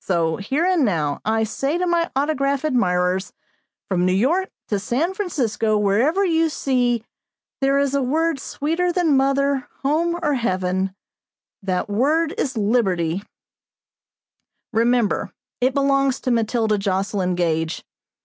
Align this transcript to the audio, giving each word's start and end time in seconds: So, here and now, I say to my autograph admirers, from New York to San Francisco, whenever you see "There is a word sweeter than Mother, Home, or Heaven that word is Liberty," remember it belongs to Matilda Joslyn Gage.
So, 0.00 0.38
here 0.38 0.64
and 0.64 0.84
now, 0.84 1.20
I 1.24 1.44
say 1.44 1.78
to 1.78 1.86
my 1.86 2.10
autograph 2.16 2.64
admirers, 2.64 3.32
from 3.88 4.04
New 4.04 4.12
York 4.12 4.50
to 4.66 4.80
San 4.80 5.14
Francisco, 5.14 5.78
whenever 5.78 6.24
you 6.26 6.48
see 6.48 7.04
"There 7.60 7.78
is 7.78 7.94
a 7.94 8.02
word 8.02 8.40
sweeter 8.40 8.90
than 8.92 9.16
Mother, 9.16 9.68
Home, 9.82 10.18
or 10.20 10.34
Heaven 10.34 10.96
that 11.62 11.88
word 11.88 12.34
is 12.36 12.56
Liberty," 12.56 13.22
remember 14.72 15.30
it 15.60 15.74
belongs 15.74 16.18
to 16.22 16.32
Matilda 16.32 16.76
Joslyn 16.76 17.36
Gage. 17.36 17.84